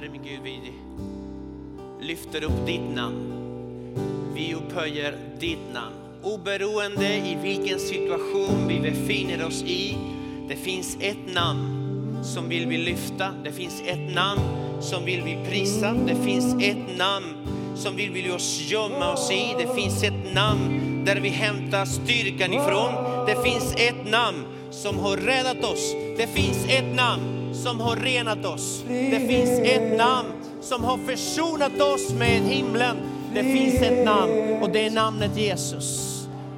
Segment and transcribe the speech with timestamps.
[0.00, 0.72] Herre min Gud, vi
[2.06, 3.32] lyfter upp ditt namn.
[4.34, 5.94] Vi upphöjer ditt namn.
[6.22, 9.96] Oberoende i vilken situation vi befinner oss i,
[10.48, 13.34] det finns ett namn som vill vi lyfta.
[13.44, 14.40] Det finns ett namn
[14.80, 15.94] som vill vi prisa.
[16.06, 17.26] Det finns ett namn
[17.76, 19.54] som vill vi oss gömma oss i.
[19.58, 22.94] Det finns ett namn där vi hämtar styrkan ifrån.
[23.26, 25.94] Det finns ett namn som har räddat oss.
[26.16, 28.84] Det finns ett namn som har renat oss.
[28.88, 30.28] Det finns ett namn
[30.60, 32.96] som har försonat oss med himlen.
[33.34, 36.06] Det finns ett namn och det är namnet Jesus.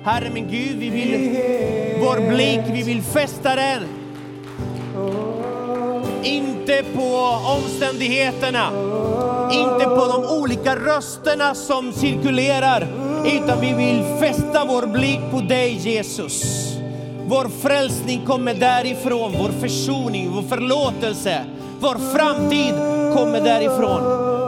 [0.05, 1.37] Herre min Gud, vi vill,
[2.01, 3.83] vår blick, vi vill fästa den.
[6.23, 8.71] Inte på omständigheterna,
[9.53, 12.89] inte på de olika rösterna som cirkulerar,
[13.27, 16.72] utan vi vill fästa vår blick på dig Jesus.
[17.33, 21.45] Vår frälsning kommer därifrån, vår försoning, vår förlåtelse,
[21.81, 22.75] vår framtid
[23.17, 24.03] kommer därifrån.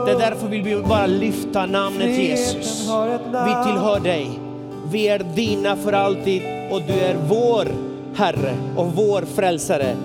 [0.05, 2.89] Det är därför vill vi bara lyfta namnet Jesus.
[3.31, 4.39] Vi tillhör dig.
[4.91, 7.67] Vi är dina för alltid och du är vår
[8.15, 9.95] Herre och vår frälsare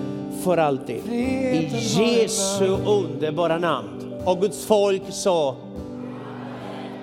[0.43, 1.13] för alltid.
[1.13, 4.21] I Jesu underbara namn.
[4.25, 5.55] Och Guds folk sa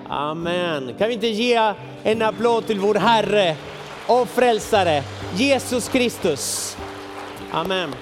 [0.09, 0.93] Amen.
[0.97, 3.55] Kan vi inte ge en applåd till vår Herre
[4.07, 5.03] och frälsare
[5.35, 6.77] Jesus Kristus.
[7.51, 7.95] Amen.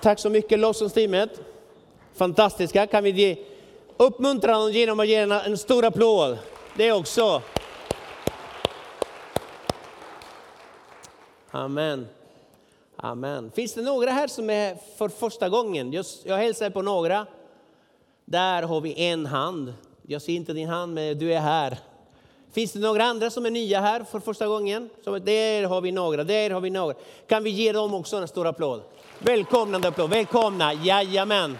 [0.00, 1.40] Tack så mycket lovsångsteamet.
[2.14, 2.86] Fantastiska.
[2.86, 3.36] Kan vi ge
[3.96, 6.38] uppmuntran genom att ge en, en stor applåd?
[6.76, 7.42] Det också.
[11.50, 12.08] Amen.
[12.96, 13.50] Amen.
[13.54, 15.92] Finns det några här som är för första gången?
[15.92, 17.26] Just, jag hälsar på några.
[18.24, 19.74] Där har vi en hand.
[20.02, 21.78] Jag ser inte din hand, men du är här.
[22.54, 24.90] Finns det några andra som är nya här för första gången?
[25.04, 26.94] Så där har vi några, där har vi några.
[27.26, 28.82] Kan vi ge dem också en stor applåd?
[29.18, 31.58] Välkomnande applåd, välkomna, jajamän.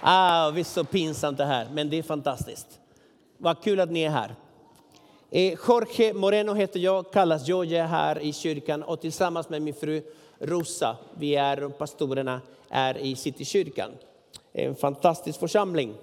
[0.00, 2.66] Ah, visst så pinsamt det här, men det är fantastiskt.
[3.38, 4.34] Vad kul att ni är här.
[5.30, 10.02] Eh, Jorge Moreno heter jag, kallas Joje här i kyrkan och tillsammans med min fru
[10.38, 13.90] Rosa, vi är pastorerna, är i Citykyrkan.
[14.52, 15.94] En fantastisk församling.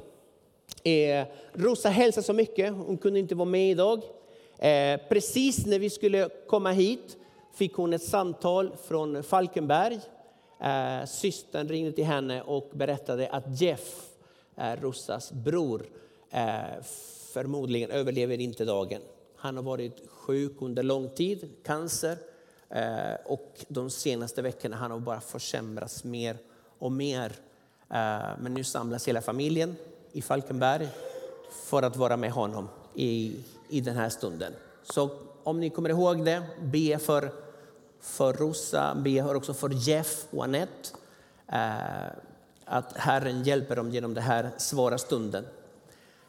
[0.84, 4.04] Eh, Rosa hälsade så mycket, hon kunde inte vara med idag.
[4.58, 7.18] Eh, precis när vi skulle komma hit
[7.54, 10.00] fick hon ett samtal från Falkenberg.
[10.60, 14.10] Eh, systern ringde till henne och berättade att Jeff,
[14.58, 15.86] eh, Rosas bror,
[16.32, 16.84] eh,
[17.34, 19.02] förmodligen överlever inte dagen.
[19.36, 22.18] Han har varit sjuk under lång tid, cancer.
[22.70, 26.38] Eh, och de senaste veckorna har han bara försämrats mer
[26.80, 27.32] och mer.
[27.90, 29.76] Eh, men nu samlas hela familjen
[30.12, 30.88] i Falkenberg
[31.52, 33.36] för att vara med honom i,
[33.70, 34.54] i den här stunden.
[34.84, 35.10] Så
[35.44, 37.32] om ni kommer ihåg det, be för,
[38.02, 40.90] för Rosa, be också för Jeff och Anette.
[41.48, 41.72] Eh,
[42.66, 45.46] att Herren hjälper dem genom den här svåra stunden.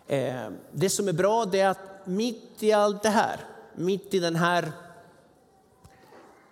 [0.07, 3.41] Eh, det som är bra är att mitt i allt det här,
[3.75, 4.73] mitt i den här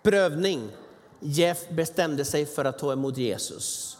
[0.03, 0.69] prövning,
[1.19, 3.97] Jeff bestämde sig för att ta emot Jesus.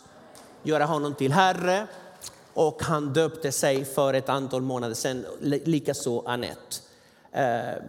[0.64, 1.88] Göra honom till Herre
[2.54, 6.78] och han döpte sig för ett antal månader sedan, likaså Anette.
[7.32, 7.84] Eh,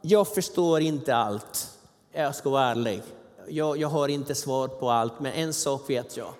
[0.00, 1.78] jag förstår inte allt,
[2.12, 3.02] jag ska vara ärlig.
[3.48, 6.34] Jag, jag har inte svar på allt, men en sak vet jag.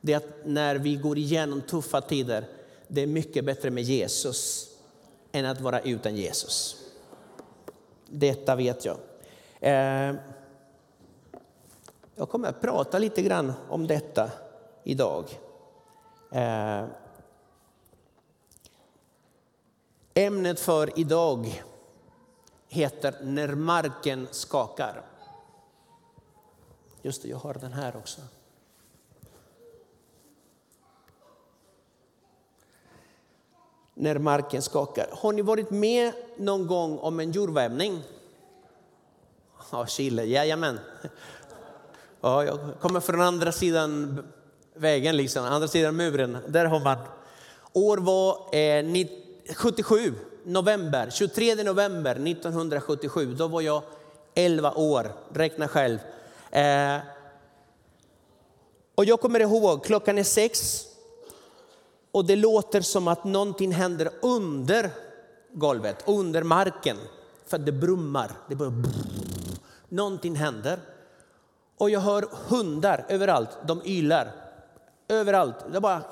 [0.00, 2.44] Det är att när vi går igenom tuffa tider,
[2.88, 4.68] det är mycket bättre med Jesus
[5.32, 6.76] än att vara utan Jesus.
[8.06, 8.96] Detta vet jag.
[9.60, 10.14] Eh,
[12.14, 14.30] jag kommer att prata lite grann om detta
[14.84, 15.24] idag.
[16.32, 16.84] Eh,
[20.14, 21.62] ämnet för idag
[22.68, 25.02] heter När marken skakar.
[27.02, 28.20] Just det, jag har den här också.
[33.94, 35.08] När marken skakar.
[35.12, 38.02] Har ni varit med någon gång om en jordbävning?
[39.72, 40.80] Ja, Chile, jajamän.
[42.20, 44.22] Ja, jag kommer från andra sidan
[44.82, 46.38] vägen, liksom, andra sidan muren.
[46.46, 46.98] Där har man.
[47.72, 49.06] År var eh,
[49.56, 50.14] 77,
[50.44, 53.34] november, 23 november 1977.
[53.34, 53.82] Då var jag
[54.34, 55.98] 11 år, räkna själv.
[56.50, 56.96] Eh,
[58.94, 60.84] och jag kommer ihåg, klockan är sex
[62.12, 64.90] och det låter som att någonting händer under
[65.52, 66.96] golvet, under marken.
[67.46, 68.92] För det brummar, det bara brrr.
[69.88, 70.78] Någonting händer.
[71.78, 74.41] Och jag hör hundar överallt, de ylar.
[75.12, 75.56] Överallt.
[75.72, 76.02] Det bara,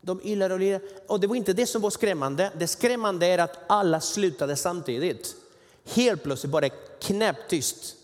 [0.00, 0.80] de ylar och lirar.
[1.06, 2.50] Och det var inte det som var skrämmande.
[2.58, 5.34] Det skrämmande är att alla slutade samtidigt.
[5.84, 6.68] Helt plötsligt bara
[7.00, 7.96] knäpptyst.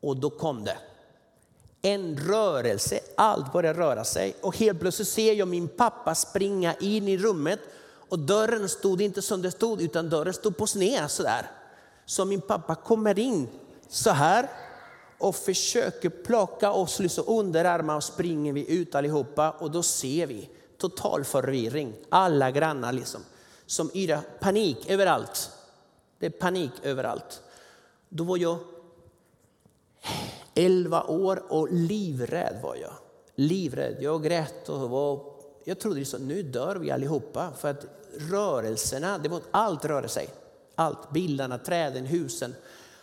[0.00, 0.78] Och då kom det.
[1.82, 7.08] en rörelse, allt började röra sig och helt plötsligt ser jag min pappa springa in
[7.08, 7.60] i rummet
[8.08, 11.50] och dörren stod inte som det stod utan dörren stod på sned sådär.
[12.06, 13.48] Så min pappa kommer in
[13.88, 14.48] så här
[15.20, 20.26] och försöker plocka oss liksom under armarna och springer vi ut allihopa och då ser
[20.26, 21.94] vi total förvirring.
[22.08, 23.20] Alla grannar liksom
[23.66, 25.50] som yra, panik överallt.
[26.18, 27.42] Det är panik överallt.
[28.08, 28.58] Då var jag
[30.54, 32.92] 11 år och livrädd var jag.
[33.34, 33.96] Livrädd.
[34.00, 35.32] Jag grät och var,
[35.64, 37.52] jag trodde liksom, nu dör vi allihopa.
[37.58, 37.86] För att
[38.18, 40.28] rörelserna, det var, allt rörde sig.
[40.74, 42.54] Allt, bilarna, träden, husen,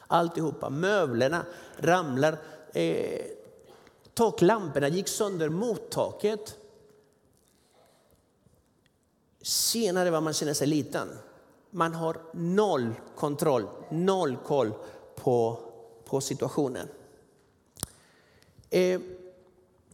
[0.08, 0.70] alltihopa.
[0.70, 1.46] Möblerna
[1.78, 2.38] ramlar.
[2.74, 3.22] Eh,
[4.14, 6.58] taklamporna gick sönder mot taket.
[9.42, 11.08] Senare var man känner sig liten.
[11.70, 14.74] Man har noll kontroll, noll koll
[15.16, 15.60] på,
[16.06, 16.88] på situationen.
[18.70, 19.02] Eh,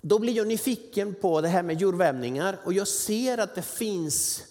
[0.01, 4.43] då blir jag nyfiken på det här med jordvävningar och jag ser att det finns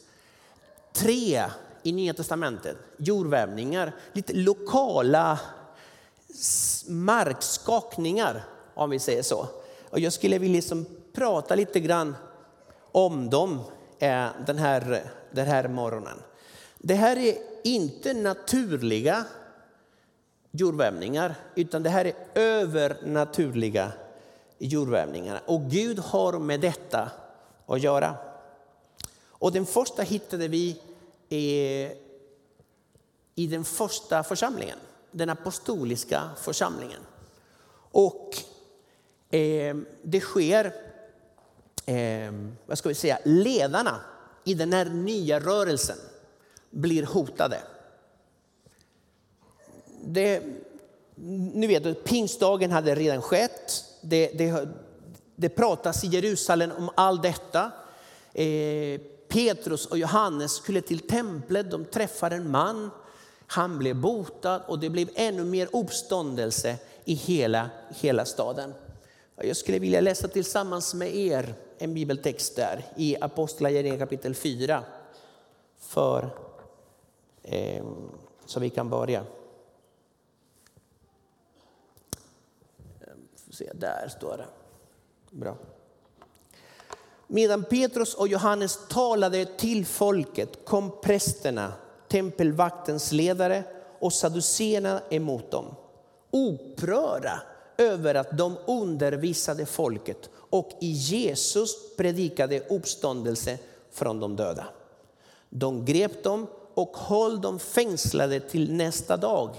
[0.93, 1.45] tre
[1.83, 5.39] i Nya Testamentet jordvävningar, lite lokala
[6.89, 8.45] markskakningar
[8.75, 9.47] om vi säger så.
[9.91, 12.17] Och jag skulle vilja liksom prata lite grann
[12.93, 13.61] om dem
[13.99, 16.19] eh, den, här, den här morgonen.
[16.79, 17.35] Det här är
[17.65, 19.25] inte naturliga
[20.51, 23.93] jordvävningar utan det här är övernaturliga
[24.59, 25.41] jordvävningarna.
[25.47, 27.11] Och Gud har med detta
[27.67, 28.15] att göra.
[29.29, 30.81] Och den första hittade vi
[31.33, 31.93] Eh,
[33.35, 34.79] i den första församlingen,
[35.11, 37.01] den apostoliska församlingen.
[37.93, 38.37] Och
[39.31, 40.75] eh, det sker,
[41.87, 42.33] eh,
[42.67, 44.01] vad ska vi säga, ledarna
[44.45, 45.97] i den här nya rörelsen
[46.71, 47.61] blir hotade.
[50.05, 50.43] Det,
[51.55, 53.85] nu vet du, pingstdagen hade redan skett.
[54.01, 54.69] Det, det,
[55.37, 57.73] det pratas i Jerusalem om allt detta.
[58.33, 59.01] Eh,
[59.33, 62.91] Petrus och Johannes skulle till templet, de träffade en man,
[63.47, 68.75] han blev botad och det blev ännu mer uppståndelse i hela, hela staden.
[69.37, 74.85] Jag skulle vilja läsa tillsammans med er en bibeltext där i Apostlagärningarna kapitel 4.
[75.79, 76.31] För,
[77.43, 77.85] eh,
[78.47, 79.25] så vi kan börja.
[83.51, 84.47] Se, där står det.
[85.31, 85.57] Bra.
[87.35, 91.73] Medan Petrus och Johannes talade till folket kom prästerna,
[92.09, 93.65] tempelvaktens ledare
[94.01, 95.65] och saduceerna emot dem.
[96.31, 97.43] Upprörda
[97.79, 103.59] över att de undervisade folket och i Jesus predikade uppståndelse
[103.91, 104.65] från de döda.
[105.49, 109.51] De grep dem och höll dem fängslade till nästa dag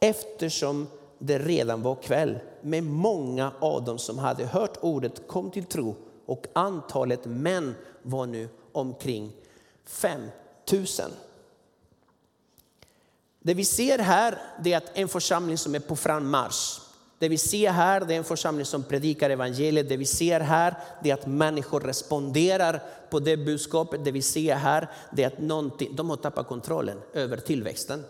[0.00, 0.86] eftersom
[1.18, 2.38] det redan var kväll.
[2.62, 5.94] Men många av dem som hade hört ordet kom till tro
[6.28, 9.32] och antalet män var nu omkring
[9.84, 10.20] 5
[10.72, 10.86] 000.
[13.40, 16.80] Det vi ser här är att en församling som är på frammarsch.
[17.18, 19.88] Det vi ser här är en församling som predikar evangeliet.
[19.88, 24.04] Det vi ser här är att människor responderar på det budskapet.
[24.04, 28.04] Det vi ser här är att de har tappat kontrollen över tillväxten.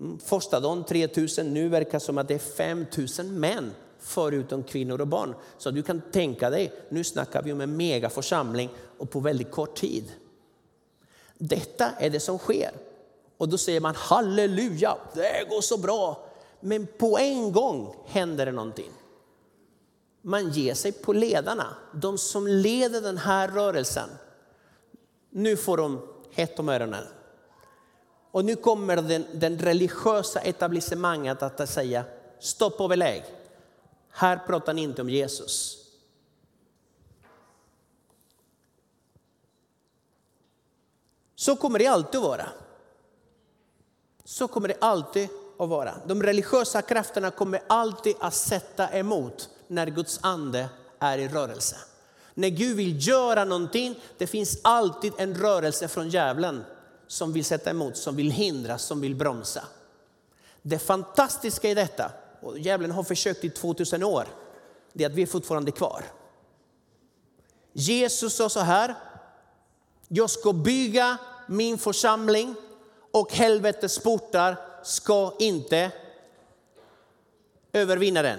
[0.00, 2.86] Mm, första dagen 3 000, nu verkar det som att det är 5
[3.18, 3.70] 000 män
[4.02, 5.34] förutom kvinnor och barn.
[5.58, 9.74] Så du kan tänka dig, nu snackar vi om en megaförsamling och på väldigt kort
[9.74, 10.12] tid.
[11.38, 12.70] Detta är det som sker.
[13.36, 16.28] Och då säger man halleluja, det går så bra.
[16.60, 18.90] Men på en gång händer det någonting.
[20.22, 24.08] Man ger sig på ledarna, de som leder den här rörelsen.
[25.30, 27.04] Nu får de hett om öronen.
[28.30, 32.04] Och nu kommer den, den religiösa etablissemanget att säga
[32.40, 33.22] stopp och belägg.
[34.12, 35.78] Här pratar ni inte om Jesus.
[41.34, 42.48] Så kommer det alltid att vara.
[44.24, 45.28] Så kommer det alltid
[45.58, 45.94] att vara.
[46.06, 51.76] De religiösa krafterna kommer alltid att sätta emot när Guds ande är i rörelse.
[52.34, 56.64] När Gud vill göra någonting, det finns alltid en rörelse från djävulen
[57.06, 59.64] som vill sätta emot, som vill hindra, som vill bromsa.
[60.62, 64.28] Det fantastiska i detta och djävulen har försökt i 2000 år,
[64.92, 66.04] det är att vi är fortfarande kvar.
[67.72, 68.94] Jesus sa så här,
[70.08, 72.54] jag ska bygga min församling
[73.10, 75.90] och helvetets portar ska inte
[77.72, 78.38] övervinna den.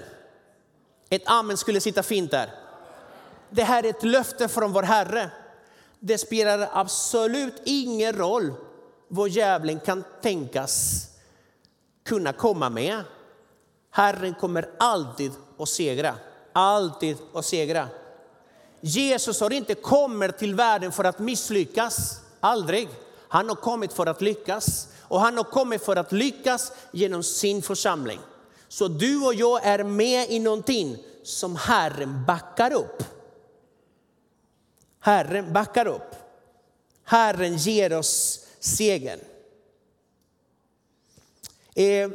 [1.10, 2.50] Ett amen skulle sitta fint där.
[3.50, 5.32] Det här är ett löfte från vår Herre.
[6.00, 8.54] Det spelar absolut ingen roll
[9.08, 11.08] vad djävulen kan tänkas
[12.04, 13.04] kunna komma med.
[13.96, 16.16] Herren kommer alltid att segra.
[16.54, 17.88] alltid att segra.
[18.82, 22.90] Jesus har inte kommit till världen för att misslyckas, aldrig.
[23.28, 27.62] Han har kommit för att lyckas och han har kommit för att lyckas genom sin
[27.62, 28.20] församling.
[28.68, 33.04] Så du och jag är med i någonting som Herren backar upp.
[35.00, 36.16] Herren backar upp.
[37.04, 39.20] Herren ger oss segern.
[41.76, 42.10] Eh,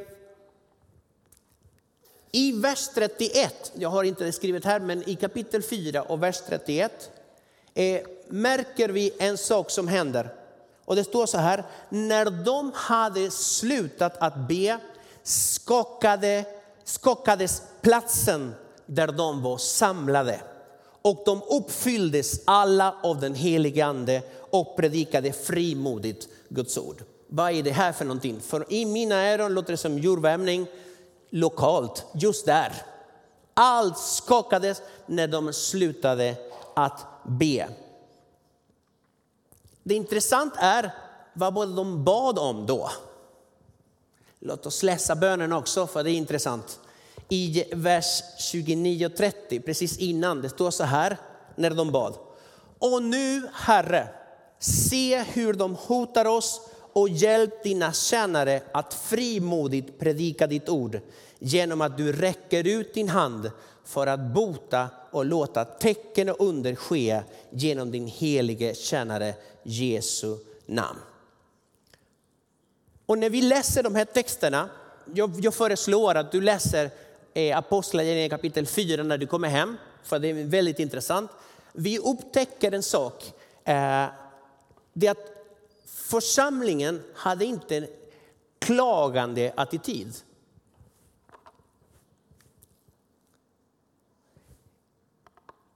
[2.33, 6.41] i vers 31, jag har inte det skrivet här, men i kapitel 4 och vers
[6.49, 7.11] 31
[7.75, 10.35] eh, märker vi en sak som händer.
[10.85, 14.79] Och det står så här, när de hade slutat att be
[15.23, 16.45] skakade,
[16.85, 18.55] skakades platsen
[18.87, 20.41] där de var samlade.
[21.03, 27.03] Och de uppfylldes alla av den helige ande och predikade frimodigt Guds ord.
[27.27, 28.41] Vad är det här för någonting?
[28.41, 30.67] För i mina öron låter det som jordvärmning
[31.31, 32.73] lokalt, just där.
[33.55, 36.37] Allt skakades när de slutade
[36.75, 37.69] att be.
[39.83, 40.95] Det intressanta är
[41.33, 42.91] vad de bad om då.
[44.41, 46.81] Låt oss läsa bönen också, för det är intressant.
[47.29, 51.17] I vers 29-30, precis innan, det står så här
[51.55, 52.15] när de bad.
[52.79, 54.09] Och nu, Herre,
[54.59, 56.61] se hur de hotar oss
[56.99, 61.01] och hjälp dina tjänare att frimodigt predika ditt ord
[61.39, 63.51] genom att du räcker ut din hand
[63.85, 70.37] för att bota och låta tecken och under ske genom din helige tjänare Jesu
[70.67, 70.99] namn.
[73.07, 74.69] Och när vi läser de här texterna,
[75.15, 76.91] jag, jag föreslår att du läser
[77.35, 81.31] eh, Apostlagärningarna kapitel 4 när du kommer hem, för det är väldigt intressant.
[81.73, 83.25] Vi upptäcker en sak,
[83.65, 84.07] eh,
[84.93, 85.38] det är att
[86.07, 87.87] församlingen hade inte en
[88.59, 90.17] klagande attityd.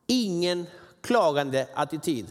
[0.07, 0.67] Ingen
[1.01, 2.27] klagande attityd.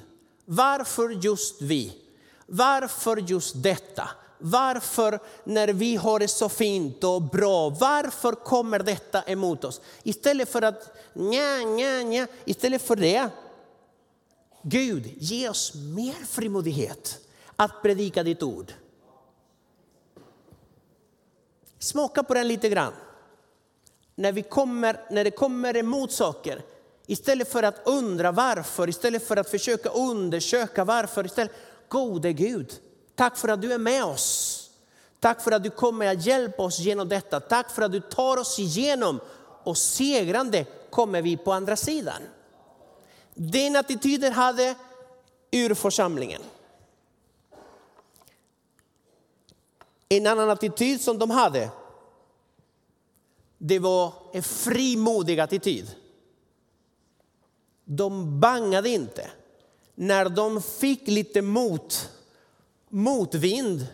[0.45, 1.97] Varför just vi?
[2.45, 4.09] Varför just detta?
[4.37, 9.81] Varför när vi har det så fint och bra, varför kommer detta emot oss?
[10.03, 13.29] Istället för att nja, nja, nja, istället för det.
[14.63, 17.19] Gud, ge oss mer frimodighet
[17.55, 18.73] att predika ditt ord.
[21.79, 22.93] Smaka på den lite grann.
[24.15, 26.61] När, vi kommer, när det kommer emot saker,
[27.07, 31.51] istället för att undra varför, istället för att försöka undersöka varför, istället,
[31.87, 32.73] gode Gud,
[33.15, 34.57] tack för att du är med oss.
[35.19, 37.39] Tack för att du kommer att hjälpa oss genom detta.
[37.39, 39.19] Tack för att du tar oss igenom
[39.63, 42.21] och segrande kommer vi på andra sidan.
[43.33, 44.75] Den attityden hade
[45.51, 46.41] urförsamlingen.
[50.11, 51.71] En annan attityd som de hade,
[53.57, 55.95] det var en frimodig attityd.
[57.85, 59.31] De bangade inte.
[59.95, 62.09] När de fick lite mot,
[62.89, 63.87] motvind,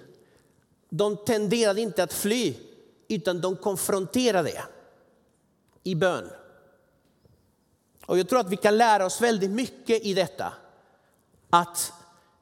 [0.89, 2.53] de tenderade inte att fly,
[3.07, 4.63] utan de konfronterade det
[5.83, 6.29] i bön.
[8.05, 10.53] Och jag tror att vi kan lära oss väldigt mycket i detta.
[11.49, 11.93] Att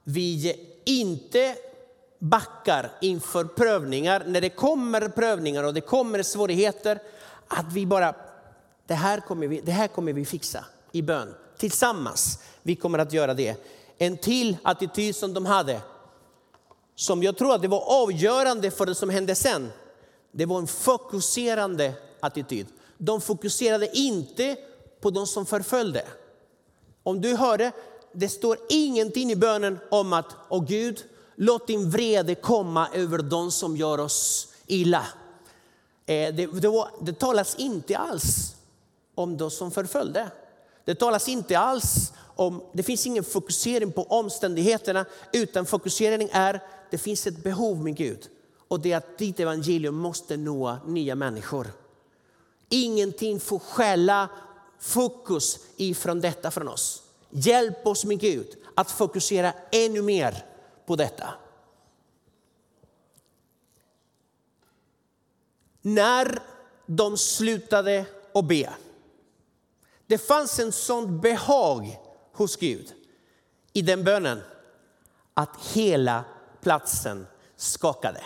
[0.04, 1.56] vi inte
[2.18, 7.02] backar inför prövningar, när det kommer prövningar och det kommer svårigheter,
[7.48, 8.14] att vi bara,
[8.86, 11.34] det här kommer vi, det här kommer vi fixa i bön.
[11.58, 13.56] Tillsammans, vi kommer att göra det.
[13.98, 15.80] En till attityd som de hade,
[16.94, 19.72] som jag tror att det var avgörande för det som hände sen,
[20.32, 22.66] det var en fokuserande attityd.
[22.98, 24.56] De fokuserade inte
[25.00, 26.04] på de som förföljde.
[27.02, 27.72] Om du hörde,
[28.12, 31.04] det står ingenting i bönen om att, åh Gud,
[31.36, 35.06] låt din vrede komma över de som gör oss illa.
[36.06, 38.54] Eh, det, det, det talas inte alls
[39.14, 40.30] om de som förföljde.
[40.84, 46.98] Det talas inte alls om, det finns ingen fokusering på omständigheterna, utan fokuseringen är, det
[46.98, 48.28] finns ett behov med Gud.
[48.68, 51.66] Och det är att ditt evangelium måste nå nya människor.
[52.68, 54.28] Ingenting får skälla
[54.80, 57.02] fokus ifrån detta från oss.
[57.30, 60.44] Hjälp oss med Gud att fokusera ännu mer
[60.86, 61.34] på detta.
[65.82, 66.42] När
[66.86, 68.72] de slutade att be.
[70.06, 71.98] Det fanns en sån behag
[72.32, 72.92] hos Gud
[73.72, 74.42] i den bönen
[75.34, 76.24] att hela
[76.60, 77.26] platsen
[77.56, 78.20] skakade.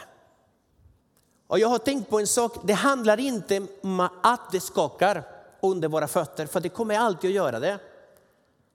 [1.46, 5.24] Och jag har tänkt på en sak, det handlar inte om att det skakar
[5.62, 7.78] under våra fötter, för det kommer alltid att göra det.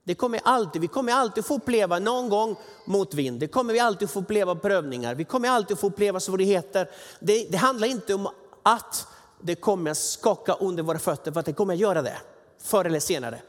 [0.06, 3.40] Det kommer alltid, vi kommer alltid få uppleva någon gång motvind.
[3.40, 5.14] Det kommer vi alltid få uppleva prövningar.
[5.14, 6.90] Vi kommer alltid få uppleva svårigheter.
[7.20, 8.28] Det, det handlar inte om
[8.62, 9.06] att
[9.40, 12.16] det kommer skaka under våra fötter, för att det kommer göra det.
[12.58, 13.42] förr eller senare.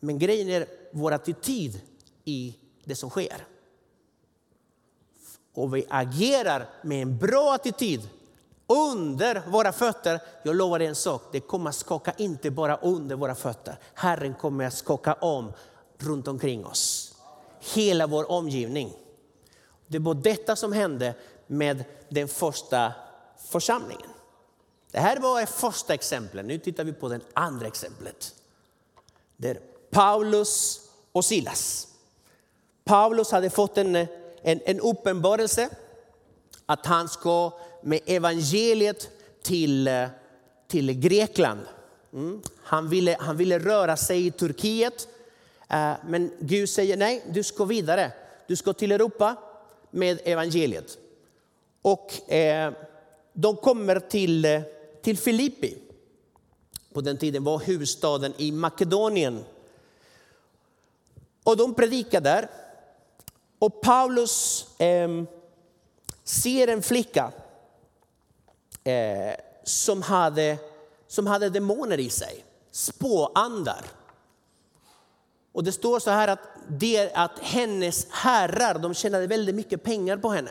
[0.00, 1.80] Men grejen är vår attityd
[2.24, 3.46] i det som sker.
[5.54, 8.08] Och vi agerar med en bra attityd
[8.66, 10.20] under våra fötter.
[10.42, 13.78] Jag lovar dig en sak, det kommer att skaka inte bara under våra fötter.
[13.94, 15.52] Herren kommer att skaka om
[15.98, 17.14] runt omkring oss.
[17.74, 18.92] Hela vår omgivning.
[19.86, 21.14] Det var detta som hände
[21.46, 22.92] med den första
[23.48, 24.10] församlingen.
[24.90, 26.46] Det här var det första exemplet.
[26.46, 28.34] Nu tittar vi på det andra exemplet.
[29.36, 29.60] Det är
[29.90, 30.80] Paulus
[31.12, 31.88] och Silas.
[32.84, 34.06] Paulus hade fått en, en,
[34.42, 35.68] en uppenbarelse
[36.66, 39.10] att han ska med evangeliet
[39.42, 40.08] till, eh,
[40.68, 41.60] till Grekland.
[42.12, 42.42] Mm.
[42.62, 45.08] Han, ville, han ville röra sig i Turkiet,
[45.68, 48.12] Eh, men Gud säger nej, du ska vidare.
[48.46, 49.36] Du ska till Europa
[49.90, 50.98] med evangeliet.
[51.82, 52.72] Och eh,
[53.32, 54.62] de kommer till, eh,
[55.02, 55.78] till Filippi.
[56.92, 59.44] På den tiden var huvudstaden i Makedonien.
[61.44, 62.48] Och de predikar där.
[63.58, 65.22] Och Paulus eh,
[66.24, 67.32] ser en flicka
[68.84, 70.58] eh, som, hade,
[71.06, 73.84] som hade demoner i sig, spåandar.
[75.56, 80.16] Och det står så här att, det, att hennes herrar de tjänade väldigt mycket pengar
[80.16, 80.50] på henne.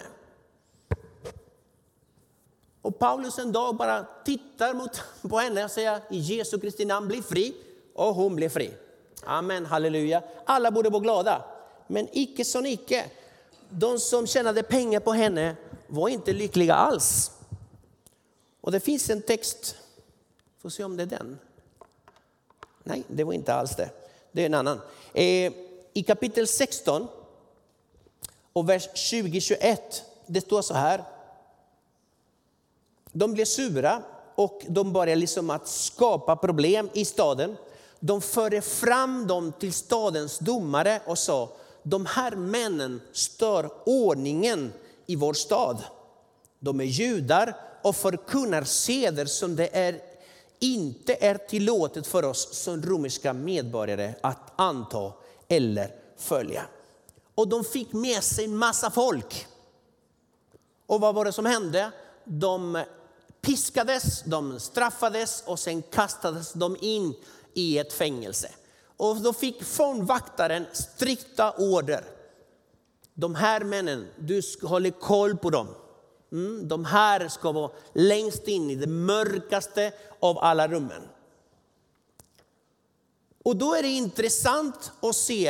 [2.81, 7.07] Och Paulus en dag bara tittar mot, på henne och säger i Jesu Kristi namn
[7.07, 7.55] bli fri.
[7.93, 8.73] Och hon blir fri.
[9.23, 10.23] Amen, halleluja.
[10.45, 11.45] Alla borde vara glada.
[11.87, 13.05] Men icke som icke.
[13.69, 15.55] De som tjänade pengar på henne
[15.87, 17.31] var inte lyckliga alls.
[18.61, 19.75] Och det finns en text,
[20.61, 21.39] får se om det är den.
[22.83, 24.04] Nej, det var inte alls det.
[24.35, 24.81] Det är en annan.
[25.13, 25.53] Eh,
[25.93, 27.07] I kapitel 16
[28.53, 29.77] och vers 20-21,
[30.25, 31.03] det står så här.
[33.11, 34.01] De blev sura
[34.35, 37.57] och de började liksom att skapa problem i staden.
[37.99, 41.49] De förde fram dem till stadens domare och sa,
[41.83, 44.73] de här männen stör ordningen
[45.05, 45.83] i vår stad.
[46.59, 50.01] De är judar och förkunnar seder som det är,
[50.59, 55.13] inte är tillåtet för oss som romerska medborgare att anta
[55.47, 56.65] eller följa.
[57.35, 59.47] Och de fick med sig en massa folk.
[60.85, 61.91] Och vad var det som hände?
[62.23, 62.83] De
[63.41, 67.13] piskades, de straffades och sen kastades de in
[67.53, 68.51] i ett fängelse.
[68.97, 72.03] Och då fick fångvaktaren strikta order.
[73.13, 75.67] De här männen, du håller koll på dem.
[76.31, 81.01] Mm, de här ska vara längst in i det mörkaste av alla rummen.
[83.43, 85.47] Och då är det intressant att se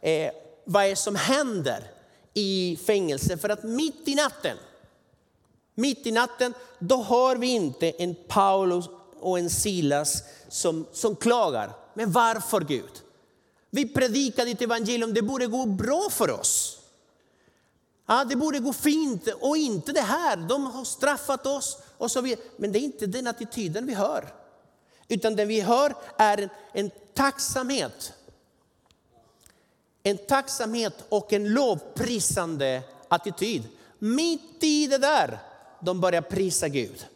[0.00, 0.32] eh,
[0.64, 1.90] vad är som händer
[2.34, 3.38] i fängelse.
[3.38, 4.56] För att mitt i natten,
[5.74, 8.88] mitt i natten, då har vi inte en Paulus
[9.20, 11.72] och en Silas som, som klagar.
[11.94, 13.02] Men varför Gud?
[13.70, 16.79] Vi predikar ditt evangelium, det borde gå bra för oss.
[18.06, 20.36] Ja, det borde gå fint och inte det här.
[20.36, 22.44] De har straffat oss och så vidare.
[22.56, 24.34] Men det är inte den attityden vi hör.
[25.08, 28.12] Utan det vi hör är en, en tacksamhet.
[30.02, 33.68] En tacksamhet och en lovprisande attityd.
[33.98, 35.38] Mitt i det där,
[35.80, 37.06] de börjar prisa Gud.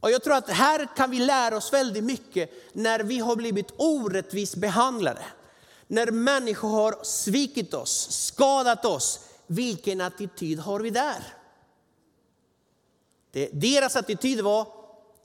[0.00, 3.72] Och jag tror att här kan vi lära oss väldigt mycket när vi har blivit
[3.76, 5.22] orättvist behandlade.
[5.94, 11.24] När människor har svikit oss, skadat oss, vilken attityd har vi där?
[13.30, 14.66] Det, deras attityd var,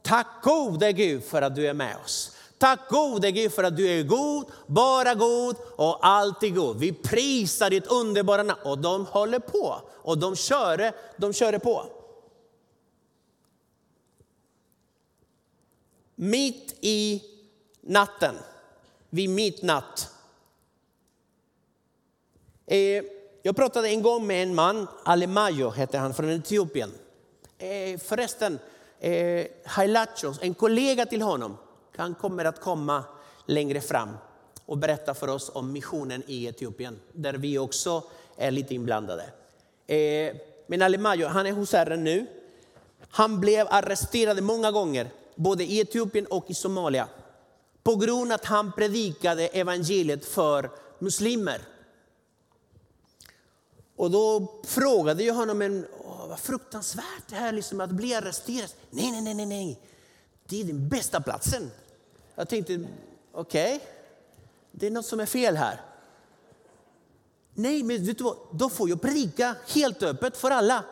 [0.01, 2.35] tack gode Gud för att du är med oss.
[2.57, 6.77] Tack gode Gud för att du är god, bara god och alltid god.
[6.79, 8.61] Vi prisar ditt underbara namn.
[8.63, 11.85] Och de håller på och de kör, de kör på.
[16.15, 17.23] Mitt i
[17.81, 18.35] natten,
[19.09, 20.13] vid midnatt,
[22.71, 23.03] Eh,
[23.41, 26.91] jag pratade en gång med en man, Alemayo hette han, från Etiopien.
[27.57, 28.59] Eh, förresten,
[28.99, 31.57] eh, Hailachos, en kollega till honom,
[31.95, 33.03] han kommer att komma
[33.45, 34.09] längre fram
[34.65, 38.03] och berätta för oss om missionen i Etiopien, där vi också
[38.37, 39.23] är lite inblandade.
[39.87, 40.35] Eh,
[40.67, 42.25] men Alemayo, han är hos Herren nu.
[43.09, 47.07] Han blev arresterad många gånger, både i Etiopien och i Somalia,
[47.83, 51.61] på grund av att han predikade evangeliet för muslimer.
[53.99, 58.69] Och då frågade jag honom, men, åh, vad fruktansvärt det här liksom att bli arresterad.
[58.89, 59.79] Nej, nej, nej, nej,
[60.47, 61.71] det är den bästa platsen.
[62.35, 62.85] Jag tänkte,
[63.31, 63.87] okej, okay,
[64.71, 65.81] det är något som är fel här.
[67.53, 68.37] Nej, men vet du vad?
[68.51, 70.83] Då får jag predika helt öppet för alla.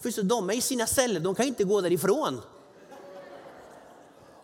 [0.00, 2.40] För så de är i sina celler, de kan inte gå därifrån.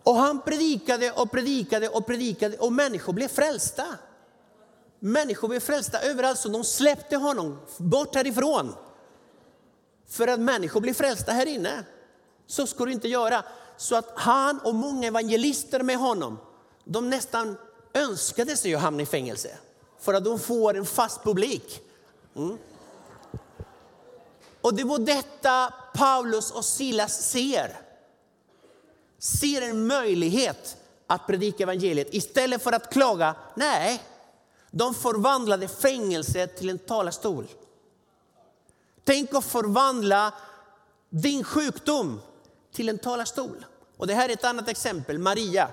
[0.02, 3.86] Och han predikade och predikade och predikade och människor blev frälsta.
[5.00, 8.74] Människor blev frälsta överallt så de släppte honom bort härifrån.
[10.08, 11.84] För att människor blir frälsta här inne.
[12.46, 13.44] Så ska du inte göra.
[13.76, 16.38] Så att han och många evangelister med honom,
[16.84, 17.56] de nästan
[17.94, 19.58] önskade sig att hamna i fängelse.
[20.00, 21.80] För att de får en fast publik.
[22.36, 22.58] Mm.
[24.60, 27.80] Och det var detta Paulus och Silas ser.
[29.18, 33.34] Ser en möjlighet att predika evangeliet istället för att klaga.
[33.54, 34.02] Nej,
[34.70, 37.46] de förvandlade fängelset till en talarstol.
[39.04, 40.34] Tänk att förvandla
[41.08, 42.20] din sjukdom
[42.72, 43.64] till en talarstol.
[43.96, 45.68] Och det här är ett annat exempel, Maria.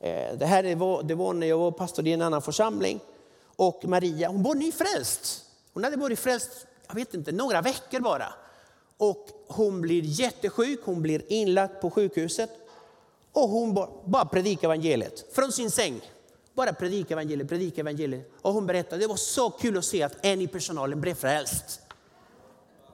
[0.00, 3.00] Eh, det här var, det var när jag var pastor i en annan församling.
[3.56, 5.44] Och Maria, hon var nyfrälst.
[5.72, 8.34] Hon hade varit frälst, jag vet inte, några veckor bara.
[8.96, 12.50] Och hon blir jättesjuk, hon blir inlagd på sjukhuset.
[13.32, 16.00] Och hon bara, bara predikar evangeliet från sin säng.
[16.56, 18.30] Bara predika evangeliet, predika evangeliet.
[18.42, 21.80] Och hon berättade, det var så kul att se att en i personalen blev frälst.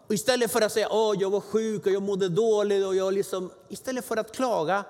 [0.07, 3.15] Och istället för att säga, åh jag var sjuk och jag mådde dåligt och jag
[3.15, 4.85] liksom, istället för att klaga,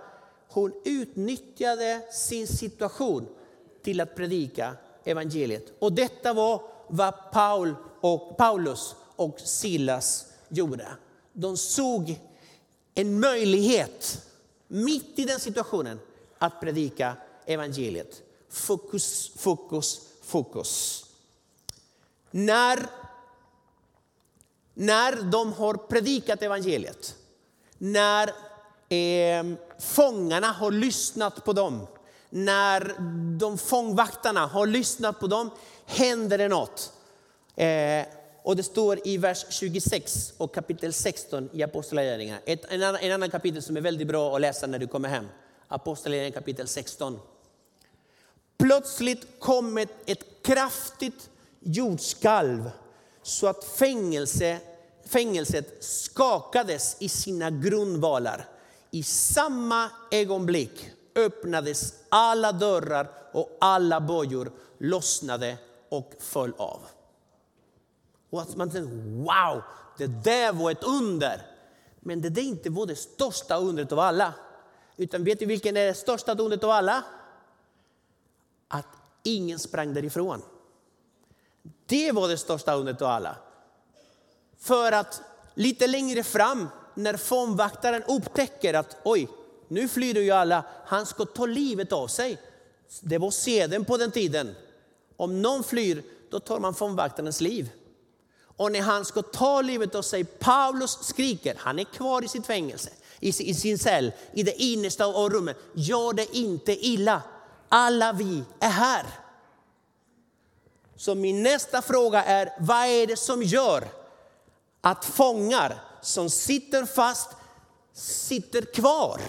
[0.48, 3.26] hon utnyttjade sin situation
[3.82, 5.72] till att predika evangeliet.
[5.78, 10.88] Och detta var vad Paul och, Paulus och Silas gjorde.
[11.32, 12.20] De såg
[12.94, 14.26] en möjlighet
[14.68, 16.00] mitt i den situationen
[16.38, 18.22] att predika evangeliet.
[18.52, 21.04] Fokus, fokus, fokus.
[22.30, 22.86] När,
[24.74, 27.16] när de har predikat evangeliet,
[27.78, 28.28] när
[28.88, 31.86] eh, fångarna har lyssnat på dem,
[32.30, 32.94] när
[33.38, 35.50] de fångvaktarna har lyssnat på dem,
[35.86, 36.92] händer det något.
[37.56, 38.06] Eh,
[38.42, 42.40] och det står i vers 26 och kapitel 16 i Apostlagärningarna.
[42.44, 45.28] En, en annan kapitel som är väldigt bra att läsa när du kommer hem.
[45.68, 47.18] Apostlagärningarna kapitel 16.
[48.62, 52.70] Plötsligt kom ett, ett kraftigt jordskalv
[53.22, 54.58] så att fängelse,
[55.06, 58.48] fängelset skakades i sina grundvalar.
[58.90, 66.80] I samma ögonblick öppnades alla dörrar och alla bojor lossnade och föll av.
[68.30, 69.62] Och att man tänkte, wow,
[69.98, 71.46] det där var ett under.
[72.00, 74.34] Men det där inte var det största undret av alla.
[74.96, 77.04] Utan vet du vilken är det största undret av alla?
[78.72, 78.86] Att
[79.22, 80.42] ingen sprang därifrån.
[81.86, 83.36] Det var det största undret av alla.
[84.58, 85.20] För att
[85.54, 89.28] lite längre fram när fångvaktaren upptäcker att oj,
[89.68, 92.38] nu flyr ju alla, han ska ta livet av sig.
[93.00, 94.54] Det var seden på den tiden.
[95.16, 97.70] Om någon flyr, då tar man fångvaktarens liv.
[98.56, 102.46] Och när han ska ta livet av sig, Paulus skriker, han är kvar i sitt
[102.46, 105.56] fängelse, i sin cell, i det innersta av rummet.
[105.74, 107.22] Gör det inte illa,
[107.72, 109.06] alla vi är här.
[110.96, 113.88] Så min nästa fråga är, vad är det som gör
[114.80, 117.30] att fångar som sitter fast
[117.92, 119.20] sitter kvar?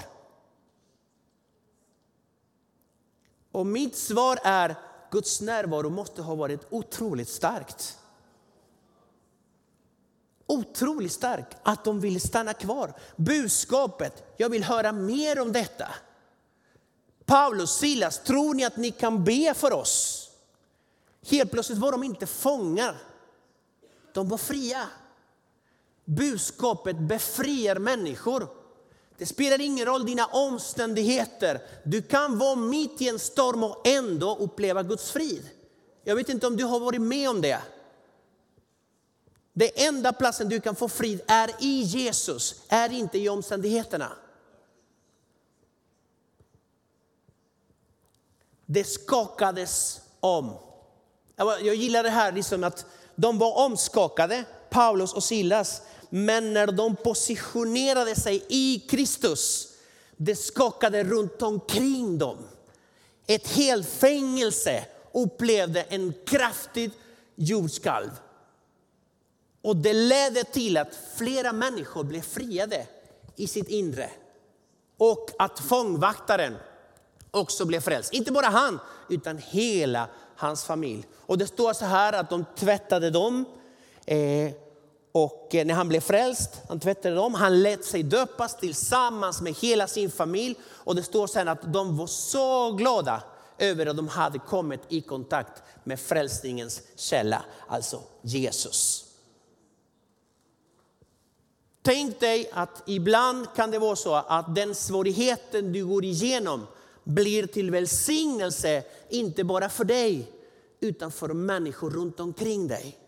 [3.51, 4.75] Och mitt svar är,
[5.11, 7.97] Guds närvaro måste ha varit otroligt starkt
[10.47, 12.93] otroligt starkt, att de vill stanna kvar.
[13.15, 15.87] Budskapet, jag vill höra mer om detta.
[17.25, 20.29] Paulus, Silas, tror ni att ni kan be för oss?
[21.27, 22.97] Helt plötsligt var de inte fångar.
[24.13, 24.87] De var fria.
[26.05, 28.47] Budskapet befriar människor.
[29.17, 31.61] Det spelar ingen roll dina omständigheter.
[31.83, 35.49] Du kan vara mitt i en storm och ändå uppleva Guds frid.
[36.03, 37.61] Jag vet inte om du har varit med om det.
[39.53, 44.11] Det enda platsen du kan få frid är i Jesus, är inte i omständigheterna.
[48.65, 50.53] Det skakades om.
[51.37, 55.81] Jag gillar det här liksom att de var omskakade, Paulus och Silas.
[56.09, 59.67] Men när de positionerade sig i Kristus,
[60.17, 62.37] det skakade runt omkring dem.
[63.27, 66.91] Ett helt fängelse upplevde en kraftig
[67.35, 68.09] jordskalv.
[69.61, 72.87] Och det ledde till att flera människor blev friade
[73.35, 74.09] i sitt inre.
[74.97, 76.55] Och att fångvaktaren
[77.33, 78.13] också blev frälst.
[78.13, 81.05] Inte bara han, utan hela hans familj.
[81.19, 83.45] Och det står så här att de tvättade dem.
[84.05, 84.51] Eh,
[85.11, 89.53] och eh, när han blev frälst, han tvättade dem, han lät sig döpas tillsammans med
[89.53, 90.55] hela sin familj.
[90.65, 93.23] Och det står sen att de var så glada
[93.57, 99.05] över att de hade kommit i kontakt med frälsningens källa, alltså Jesus.
[101.81, 106.67] Tänk dig att ibland kan det vara så att den svårigheten du går igenom
[107.03, 110.31] blir till välsignelse, inte bara för dig,
[110.79, 112.99] utan för människor runt omkring dig.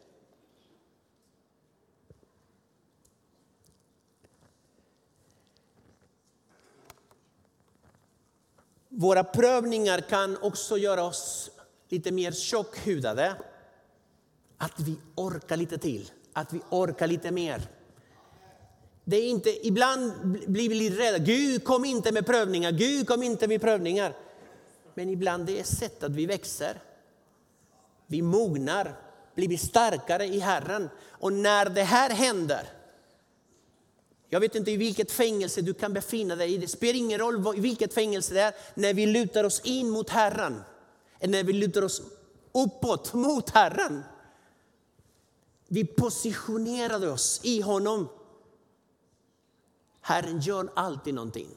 [8.89, 11.51] Våra prövningar kan också göra oss
[11.89, 13.35] lite mer tjockhudade.
[14.57, 17.67] Att vi orkar lite till, att vi orkar lite mer.
[19.05, 20.13] Det är inte, ibland
[20.47, 21.17] blir vi lite rädda.
[21.17, 24.13] Gud kom inte med prövningar, Gud kom inte med prövningar.
[24.93, 26.81] Men ibland det är sätt att vi växer.
[28.07, 28.99] Vi mognar,
[29.35, 30.89] blir starkare i Herren.
[31.09, 32.69] Och när det här händer,
[34.29, 36.57] jag vet inte i vilket fängelse du kan befinna dig i.
[36.57, 38.53] Det spelar ingen roll i vilket fängelse det är.
[38.73, 40.61] När vi lutar oss in mot Herren,
[41.19, 42.01] när vi lutar oss
[42.51, 44.03] uppåt mot Herren.
[45.67, 48.07] Vi positionerade oss i honom.
[50.05, 51.49] Herren gör alltid någonting.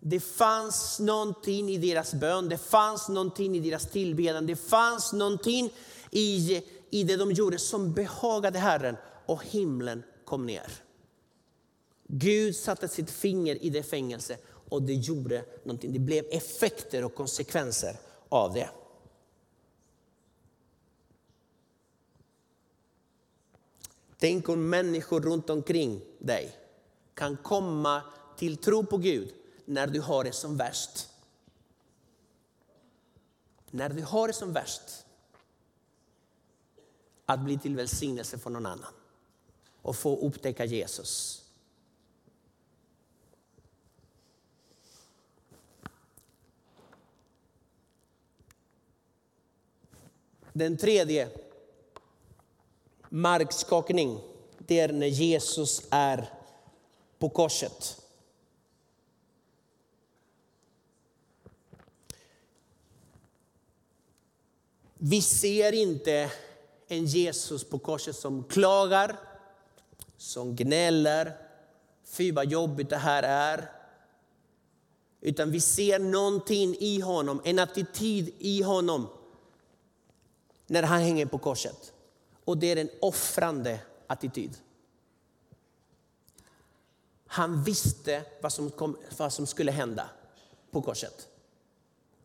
[0.00, 5.72] Det fanns någonting i deras bön, det fanns någonting i deras tillbedjan, det fanns någonting
[6.10, 10.72] i, i det de gjorde som behagade Herren och himlen kom ner.
[12.06, 14.36] Gud satte sitt finger i det fängelse
[14.68, 15.92] och det gjorde någonting.
[15.92, 17.96] Det blev effekter och konsekvenser
[18.28, 18.70] av det.
[24.18, 26.63] Tänk om människor runt omkring dig
[27.14, 28.02] kan komma
[28.36, 31.08] till tro på Gud när du har det som värst.
[33.70, 34.82] När du har det som värst.
[37.26, 38.94] Att bli till välsignelse för någon annan
[39.82, 41.40] och få upptäcka Jesus.
[50.52, 51.28] Den tredje,
[53.08, 54.20] markskakning,
[54.58, 56.43] det är när Jesus är
[57.24, 58.02] på korset.
[64.94, 66.30] Vi ser inte
[66.88, 69.16] en Jesus på korset som klagar,
[70.16, 71.36] som gnäller,
[72.04, 73.70] fy vad jobbigt det här är.
[75.20, 79.08] Utan vi ser någonting i honom, en attityd i honom
[80.66, 81.92] när han hänger på korset.
[82.44, 84.58] Och det är en offrande attityd.
[87.34, 90.08] Han visste vad som, kom, vad som skulle hända
[90.70, 91.28] på korset.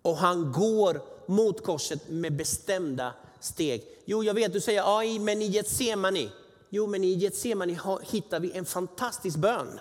[0.01, 3.83] Och han går mot korset med bestämda steg.
[4.05, 6.29] Jo, jag vet, du säger aj, men i Getsemani.
[6.69, 7.77] Jo, men i Getsemani
[8.11, 9.79] hittar vi en fantastisk bön.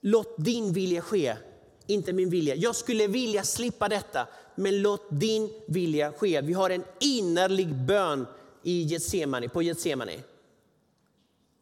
[0.00, 1.36] Låt din vilja ske,
[1.86, 2.54] inte min vilja.
[2.54, 6.40] Jag skulle vilja slippa detta, men låt din vilja ske.
[6.40, 8.26] Vi har en innerlig bön
[8.62, 10.20] i Getsemani, på Getsemani.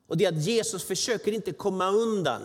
[0.07, 2.43] Och det är att Jesus försöker inte komma undan.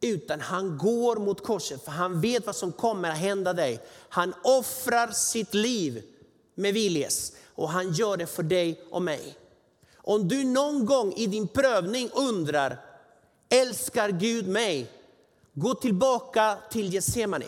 [0.00, 3.86] Utan han går mot korset för han vet vad som kommer att hända dig.
[4.08, 6.02] Han offrar sitt liv
[6.54, 9.36] med viljes och han gör det för dig och mig.
[9.96, 12.80] Om du någon gång i din prövning undrar,
[13.48, 14.90] älskar Gud mig?
[15.52, 17.46] Gå tillbaka till Getsemane.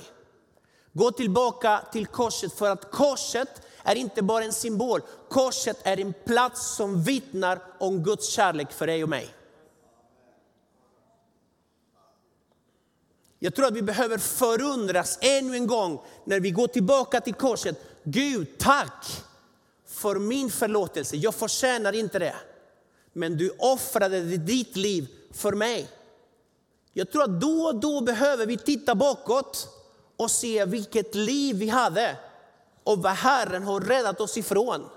[0.93, 5.01] Gå tillbaka till korset för att korset är inte bara en symbol.
[5.29, 9.35] Korset är en plats som vittnar om Guds kärlek för dig och mig.
[13.39, 17.77] Jag tror att vi behöver förundras ännu en gång när vi går tillbaka till korset.
[18.05, 19.23] Gud, tack
[19.87, 21.17] för min förlåtelse.
[21.17, 22.35] Jag förtjänar inte det.
[23.13, 25.89] Men du offrade ditt liv för mig.
[26.93, 29.69] Jag tror att då och då behöver vi titta bakåt
[30.17, 32.17] och se vilket liv vi hade
[32.89, 34.89] och vad Herren har räddat oss ifrån.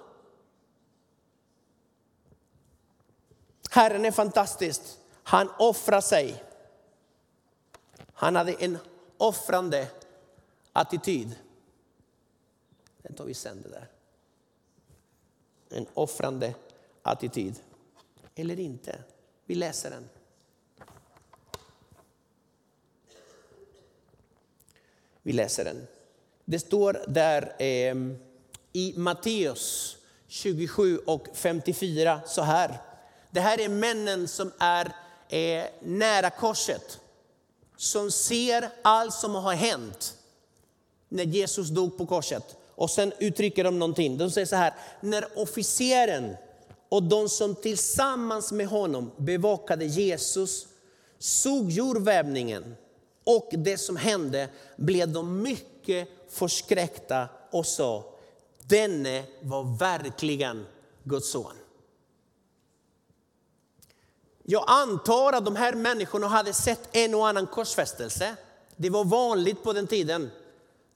[3.71, 4.81] Herren är fantastisk.
[5.23, 6.43] Han offrar sig.
[8.13, 8.77] Han hade en
[9.17, 9.87] offrande
[10.73, 11.35] attityd.
[13.01, 13.87] Den tar vi sen det där.
[15.69, 16.55] En offrande
[17.01, 17.63] attityd.
[18.35, 19.03] Eller inte.
[19.45, 20.09] Vi läser den.
[25.21, 25.87] Vi läser den.
[26.45, 27.95] Det står där eh,
[28.73, 32.81] i Matteus 27 och 54 så här.
[33.31, 34.85] Det här är männen som är
[35.29, 36.99] eh, nära korset.
[37.77, 40.17] Som ser allt som har hänt
[41.09, 42.55] när Jesus dog på korset.
[42.75, 44.17] Och sen uttrycker de någonting.
[44.17, 46.35] De säger så här, när officeren
[46.89, 50.67] och de som tillsammans med honom bevakade Jesus
[51.19, 52.75] såg jordvävningen
[53.23, 58.13] och det som hände blev de mycket förskräckta och sa,
[58.59, 60.65] denne var verkligen
[61.03, 61.55] Guds son.
[64.43, 68.35] Jag antar att de här människorna hade sett en och annan korsfästelse.
[68.75, 70.31] Det var vanligt på den tiden.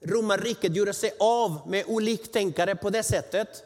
[0.00, 3.62] Romarriket gjorde sig av med oliktänkare på det sättet.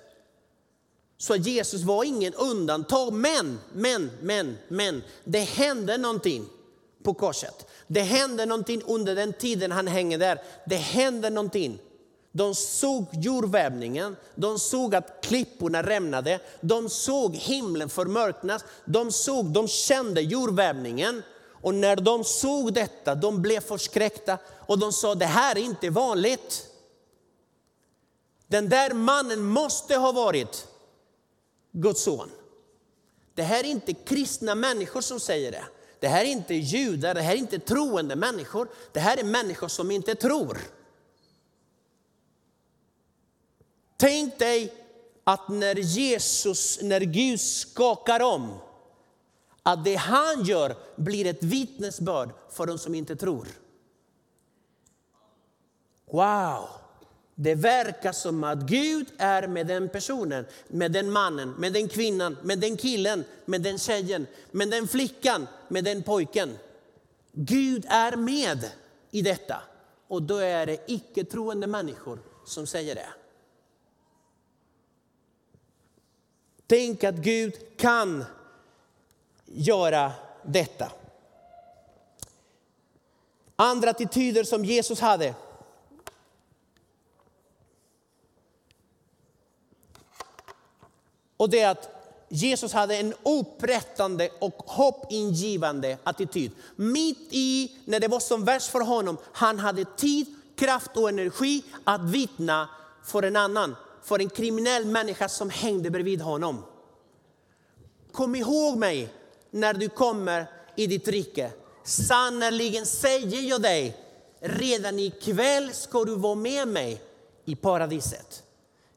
[1.18, 3.12] Så Jesus var ingen undantag.
[3.12, 6.48] Men, men, men, men, det hände någonting
[7.02, 7.66] på korset.
[7.86, 10.42] Det hände någonting under den tiden han hänger där.
[10.66, 11.78] Det hände någonting.
[12.32, 19.68] De såg jordvävningen, de såg att klipporna rämnade, de såg himlen förmörknas, de såg, de
[19.68, 21.22] kände jordvävningen.
[21.62, 25.90] Och när de såg detta, de blev förskräckta och de sa, det här är inte
[25.90, 26.66] vanligt.
[28.46, 30.66] Den där mannen måste ha varit
[31.72, 32.30] Guds son.
[33.34, 35.64] Det här är inte kristna människor som säger det.
[36.00, 38.68] Det här är inte judar, det här är inte troende människor.
[38.92, 40.58] Det här är människor som inte tror.
[43.96, 44.74] Tänk dig
[45.24, 48.58] att när Jesus, när Gud skakar om,
[49.62, 53.48] att det han gör blir ett vittnesbörd för de som inte tror.
[56.06, 56.79] Wow!
[57.42, 62.36] Det verkar som att Gud är med den personen, med den mannen, med den kvinnan,
[62.42, 66.58] med den killen, med den tjejen, med den flickan, med den pojken.
[67.32, 68.70] Gud är med
[69.10, 69.62] i detta.
[70.08, 73.08] Och då är det icke troende människor som säger det.
[76.66, 78.24] Tänk att Gud kan
[79.44, 80.92] göra detta.
[83.56, 85.34] Andra attityder som Jesus hade.
[91.40, 91.88] Och det är att
[92.28, 96.52] Jesus hade en upprättande och hoppingivande attityd.
[96.76, 100.26] Mitt i när det var som värst för honom, han hade tid,
[100.56, 102.68] kraft och energi att vittna
[103.04, 106.64] för en annan för en kriminell människa som hängde bredvid honom.
[108.12, 109.12] Kom ihåg mig
[109.50, 111.52] när du kommer i ditt rike.
[111.84, 113.96] Sannerligen säger jag dig,
[114.40, 117.02] redan ikväll ska du vara med mig
[117.44, 118.42] i paradiset.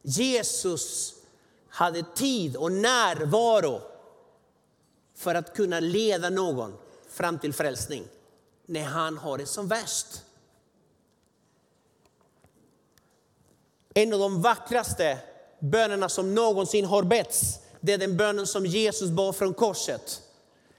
[0.02, 1.14] Jesus
[1.74, 3.80] hade tid och närvaro
[5.14, 6.74] för att kunna leda någon
[7.08, 8.04] fram till frälsning
[8.66, 10.06] när han har det som värst.
[13.94, 15.18] En av de vackraste
[15.58, 20.22] bönerna som någonsin har betts, det är den bönen som Jesus bad från korset.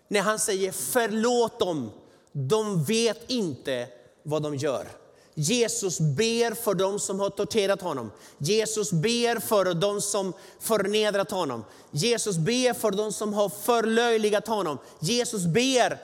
[0.08, 1.91] När han säger förlåt dem,
[2.31, 3.88] de vet inte
[4.23, 4.88] vad de gör.
[5.37, 8.11] Jesus ber för dem som har torterat honom.
[8.37, 11.63] Jesus ber för dem som förnedrat honom.
[11.91, 14.77] Jesus ber för dem som har förlöjligat honom.
[14.99, 16.01] Jesus ber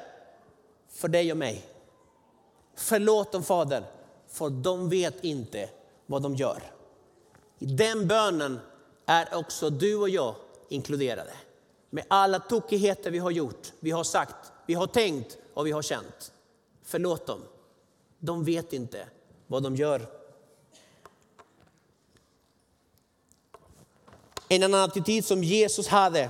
[0.90, 1.66] för dig och mig.
[2.76, 3.84] Förlåt dem Fader,
[4.28, 5.70] för de vet inte
[6.06, 6.64] vad de gör.
[7.60, 8.60] I den bönen
[9.06, 10.36] är också du och jag
[10.70, 11.34] inkluderade.
[11.90, 15.82] Med alla tokigheter vi har gjort, vi har sagt, vi har tänkt och vi har
[15.82, 16.32] känt.
[16.84, 17.42] Förlåt dem.
[18.20, 19.06] De vet inte
[19.52, 20.10] vad de gör.
[24.48, 26.30] En annan attityd som Jesus hade,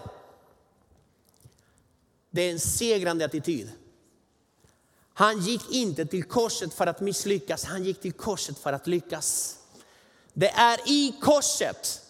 [2.29, 3.71] det är en segrande attityd.
[5.13, 9.57] Han gick inte till korset för att misslyckas, han gick till korset för att lyckas.
[10.33, 12.01] Det är i korset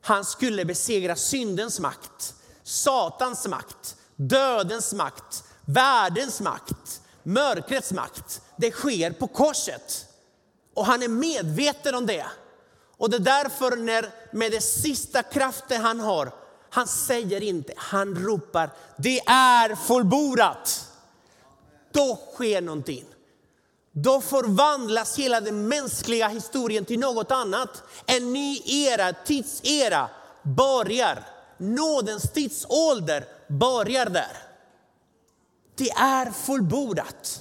[0.00, 8.42] han skulle besegra syndens makt, Satans makt, dödens makt, världens makt, mörkrets makt.
[8.56, 10.13] Det sker på korset.
[10.74, 12.26] Och han är medveten om det.
[12.96, 16.32] Och det är därför när, med det sista kraften han har,
[16.70, 20.90] han säger inte, han ropar, det är fullbordat.
[21.92, 23.04] Då sker någonting.
[23.92, 27.82] Då förvandlas hela den mänskliga historien till något annat.
[28.06, 30.08] En ny era, tidsera
[30.42, 31.24] börjar.
[31.58, 34.36] Nådens tidsålder börjar där.
[35.76, 37.40] Det är fullbordat.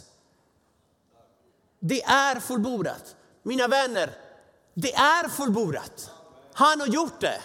[1.80, 3.16] Det är fullbordat.
[3.44, 4.12] Mina vänner,
[4.74, 6.12] det är fullbordat.
[6.54, 7.42] Han har gjort det.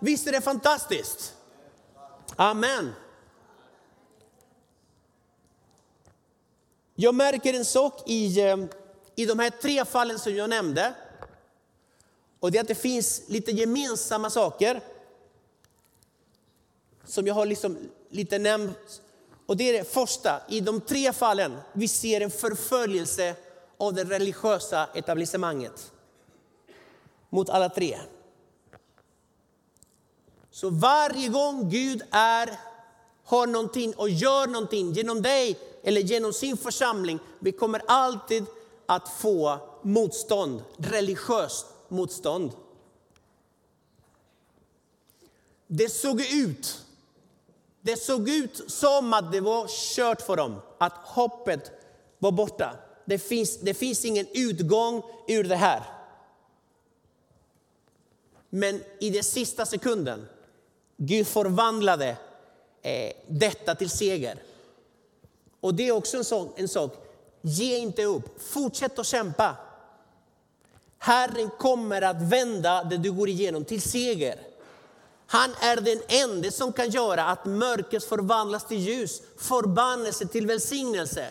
[0.00, 1.34] Visst är det fantastiskt?
[2.36, 2.92] Amen.
[6.94, 8.56] Jag märker en sak i, eh,
[9.14, 10.94] i de här tre fallen som jag nämnde.
[12.40, 14.80] Och det är att det finns lite gemensamma saker.
[17.04, 17.78] Som jag har liksom
[18.08, 19.02] lite nämnt.
[19.46, 23.34] Och det är det första, i de tre fallen, vi ser en förföljelse
[23.78, 25.92] av det religiösa etablissemanget.
[27.30, 27.98] Mot alla tre.
[30.50, 32.60] Så varje gång Gud är,
[33.24, 38.44] har någonting och gör någonting genom dig eller genom sin församling, vi kommer alltid
[38.86, 42.52] att få motstånd, religiöst motstånd.
[45.66, 46.20] Det såg
[48.28, 51.70] ut som att det var kört för dem, att hoppet
[52.18, 52.76] var borta.
[53.06, 55.82] Det finns, det finns ingen utgång ur det här.
[58.50, 60.28] Men i den sista sekunden,
[60.96, 62.16] Gud förvandlade
[62.82, 64.42] eh, detta till seger.
[65.60, 66.92] Och det är också en sak, en sak,
[67.42, 69.56] ge inte upp, fortsätt att kämpa.
[70.98, 74.40] Herren kommer att vända det du går igenom till seger.
[75.26, 81.28] Han är den enda som kan göra att mörkret förvandlas till ljus, förbannelse till välsignelse.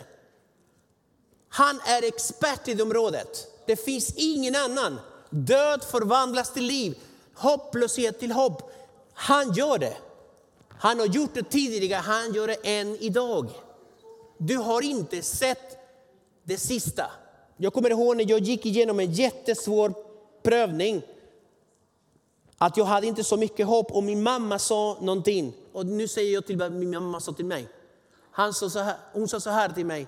[1.56, 3.46] Han är expert i det området.
[3.66, 5.00] Det finns ingen annan.
[5.30, 6.98] Död förvandlas till liv,
[7.34, 8.72] hopplöshet till hopp.
[9.14, 9.96] Han gör det.
[10.68, 13.50] Han har gjort det tidigare, han gör det än idag.
[14.38, 15.76] Du har inte sett
[16.44, 17.10] det sista.
[17.56, 19.94] Jag kommer ihåg när jag gick igenom en jättesvår
[20.42, 21.02] prövning.
[22.58, 25.52] Att jag hade inte så mycket hopp och min mamma sa någonting.
[25.72, 27.68] Och nu säger jag till vad min mamma sa till mig.
[28.30, 30.06] Han sa så här, hon sa så här till mig.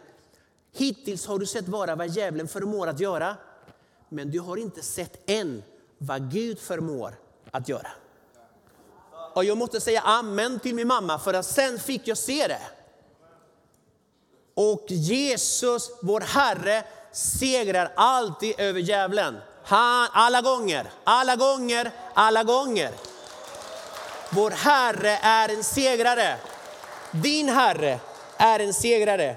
[0.72, 3.36] Hittills har du sett bara vad djävulen förmår att göra.
[4.08, 5.62] Men du har inte sett än
[5.98, 7.14] vad Gud förmår
[7.50, 7.88] att göra.
[9.34, 12.62] Och jag måste säga amen till min mamma för att sen fick jag se det.
[14.54, 19.36] Och Jesus, vår Herre, segrar alltid över djävulen.
[19.64, 22.90] Han, alla gånger, alla gånger, alla gånger.
[24.30, 26.36] Vår Herre är en segrare.
[27.12, 28.00] Din Herre
[28.36, 29.36] är en segrare.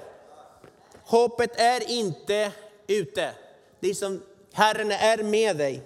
[1.12, 2.52] Hoppet är inte
[2.88, 3.32] ute.
[3.80, 4.22] Det är som
[4.54, 5.84] Herren är med dig.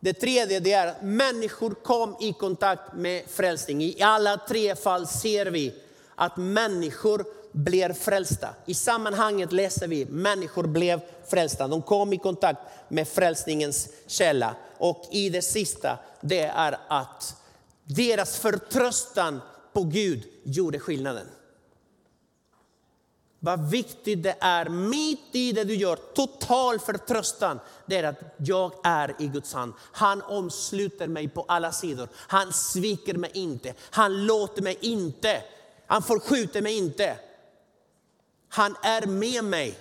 [0.00, 3.82] Det tredje det är att människor kom i kontakt med frälsning.
[3.82, 5.74] I alla tre fall ser vi
[6.14, 8.48] att människor blev frälsta.
[8.66, 11.68] I sammanhanget läser vi människor blev frälsta.
[11.68, 14.54] De kom i kontakt med frälsningens källa.
[14.78, 17.36] Och i det sista, det är att
[17.84, 19.40] deras förtröstan
[19.76, 21.26] på Gud gjorde skillnaden.
[23.38, 28.72] Vad viktigt det är mitt i det du gör, total förtröstan, det är att jag
[28.84, 29.72] är i Guds hand.
[29.92, 32.08] Han omsluter mig på alla sidor.
[32.14, 33.74] Han sviker mig inte.
[33.90, 35.42] Han låter mig inte.
[35.86, 37.18] Han förskjuter mig inte.
[38.48, 39.78] Han är med mig.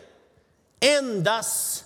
[0.79, 1.85] Endast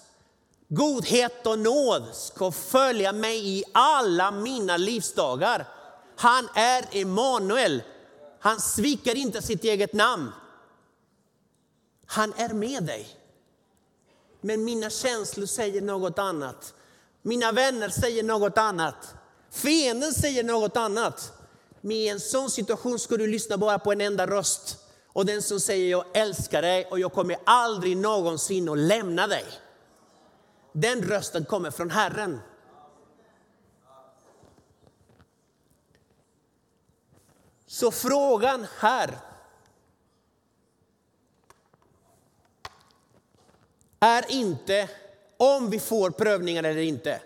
[0.68, 5.68] godhet och nåd ska följa mig i alla mina livsdagar.
[6.16, 7.82] Han är Emanuel.
[8.40, 10.32] Han sviker inte sitt eget namn.
[12.06, 13.20] Han är med dig.
[14.42, 16.74] Men mina känslor säger något annat.
[17.22, 19.16] Mina vänner säger något annat.
[19.52, 21.34] Fienden säger något annat.
[21.82, 24.78] Men i en sån situation ska du lyssna bara på en enda röst.
[25.08, 29.46] Och den som säger jag älskar dig och jag kommer aldrig någonsin att lämna dig.
[30.74, 32.40] Den rösten kommer från Herren.
[37.72, 39.18] Så frågan här
[44.00, 44.90] är inte
[45.38, 47.22] om vi får prövningar eller inte.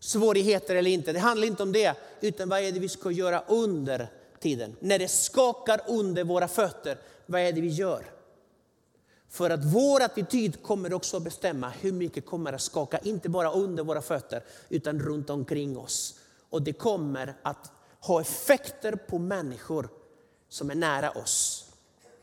[0.00, 1.12] Svårigheter eller inte.
[1.12, 1.94] Det handlar inte om det.
[2.20, 4.08] Utan vad är det vi ska göra under
[4.40, 4.76] tiden?
[4.80, 8.04] När det skakar under våra fötter, vad är det vi gör?
[9.28, 13.52] För att vår attityd kommer också att bestämma hur mycket kommer att skaka, inte bara
[13.52, 16.20] under våra fötter, utan runt omkring oss.
[16.50, 17.72] Och det kommer att
[18.06, 19.88] ha effekter på människor
[20.48, 21.64] som är nära oss.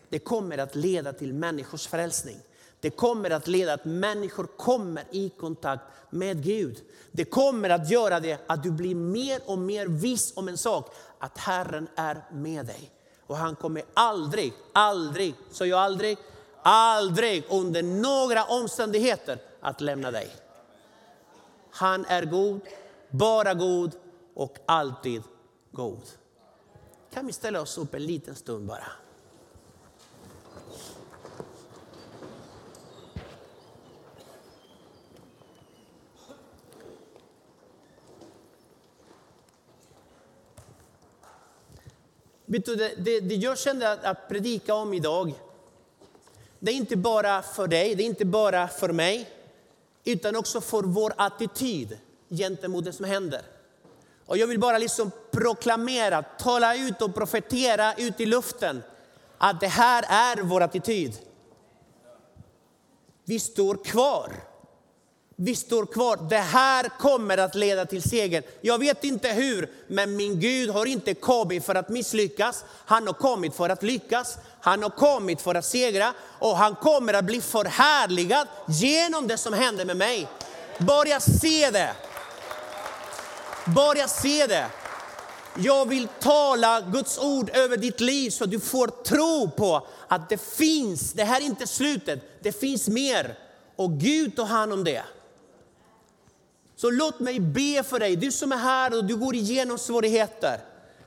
[0.10, 2.38] Det kommer att leda till människors frälsning.
[2.80, 6.82] Det kommer att leda att människor kommer i kontakt med Gud.
[7.12, 10.96] Det kommer att göra det att du blir mer och mer viss om en sak,
[11.20, 12.92] att Herren är med dig.
[13.28, 16.18] Och han kommer aldrig, aldrig, så jag aldrig,
[16.62, 20.28] aldrig under några omständigheter att lämna dig.
[21.72, 22.62] Han är god,
[23.10, 23.92] bara god
[24.36, 25.24] och alltid
[25.74, 26.02] god.
[27.14, 28.88] Kan vi ställa oss upp en liten stund bara?
[42.46, 45.34] Vet du, det, det, det jag kände att, att predika om idag,
[46.60, 49.30] det är inte bara för dig, det är inte bara för mig,
[50.04, 51.98] utan också för vår attityd
[52.30, 53.53] gentemot det som händer.
[54.26, 58.84] Och jag vill bara liksom proklamera, tala ut och profetera ut i luften
[59.38, 61.18] att det här är vår attityd.
[63.26, 64.34] Vi står kvar.
[65.36, 66.18] Vi står kvar.
[66.30, 68.44] Det här kommer att leda till seger.
[68.62, 72.66] Jag vet inte hur, men min Gud har inte kommit för att misslyckas.
[72.86, 74.38] Han har kommit för att lyckas.
[74.62, 79.54] Han har kommit för att segra och han kommer att bli förhärligad genom det som
[79.54, 80.28] händer med mig.
[80.78, 81.96] Börja se det.
[83.66, 84.66] Börja se det.
[85.58, 90.30] Jag vill tala Guds ord över ditt liv så att du får tro på att
[90.30, 93.38] det finns, det här är inte slutet, det finns mer.
[93.76, 95.04] Och Gud tar hand om det.
[96.76, 100.60] Så låt mig be för dig, du som är här och du går igenom svårigheter.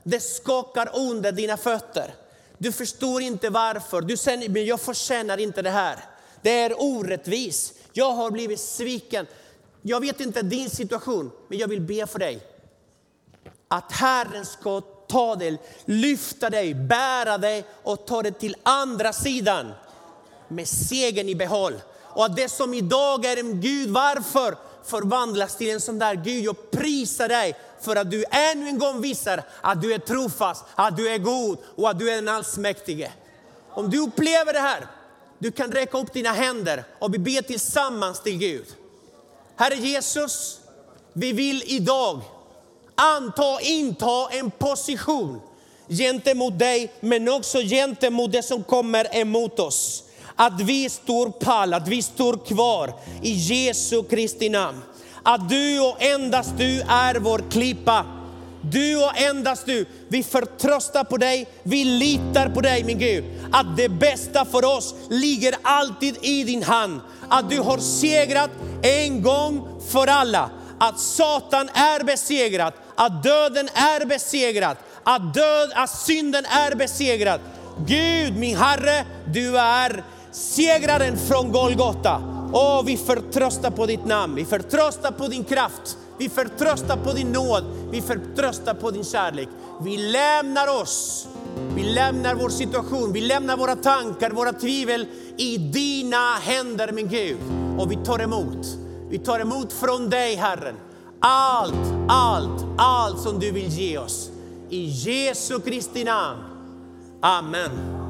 [0.03, 2.13] Det skakar under dina fötter.
[2.57, 4.01] Du förstår inte varför.
[4.01, 5.99] Du säger, men jag förtjänar inte det här.
[6.41, 7.73] Det är orättvist.
[7.93, 9.27] Jag har blivit sviken.
[9.81, 12.47] Jag vet inte din situation, men jag vill be för dig.
[13.67, 19.71] Att Herren ska ta dig, lyfta dig, bära dig och ta dig till andra sidan
[20.47, 21.73] med segern i behåll.
[22.03, 24.55] Och att det som idag är en Gud, varför
[24.85, 29.01] förvandlas till en sån där Gud, jag prisar dig för att du ännu en gång
[29.01, 33.11] visar att du är trofast, att du är god och att du är den allsmäktige.
[33.69, 34.87] Om du upplever det här,
[35.39, 38.65] du kan räcka upp dina händer och vi ber tillsammans till Gud.
[39.59, 40.59] Herre Jesus,
[41.13, 42.21] vi vill idag
[42.95, 45.41] anta, inta en position
[45.89, 50.03] gentemot dig, men också gentemot det som kommer emot oss.
[50.35, 54.81] Att vi står pall, att vi står kvar i Jesu Kristi namn.
[55.23, 58.05] Att du och endast du är vår klippa.
[58.61, 59.85] Du och endast du.
[60.07, 63.23] Vi förtröstar på dig, vi litar på dig min Gud.
[63.51, 67.01] Att det bästa för oss ligger alltid i din hand.
[67.29, 68.49] Att du har segrat
[68.81, 70.49] en gång för alla.
[70.79, 77.39] Att Satan är besegrad, att döden är besegrad, att, död, att synden är besegrad.
[77.87, 82.21] Gud min Herre, du är segraren från Golgata.
[82.53, 87.31] Åh, vi förtröstar på ditt namn, vi förtröstar på din kraft, vi förtröstar på din
[87.31, 89.49] nåd, vi förtröstar på din kärlek.
[89.81, 91.27] Vi lämnar oss,
[91.75, 95.07] vi lämnar vår situation, vi lämnar våra tankar, våra tvivel
[95.37, 97.37] i dina händer min Gud.
[97.77, 98.67] Och vi tar emot,
[99.09, 100.75] vi tar emot från dig Herren,
[101.19, 104.31] allt, allt, allt som du vill ge oss.
[104.69, 106.43] I Jesu Kristi namn.
[107.21, 108.06] Amen.